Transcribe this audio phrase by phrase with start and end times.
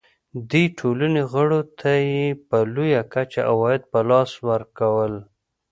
[0.51, 5.13] دې ټولنو غړو ته یې په لویه کچه عواید په لاس ورکول.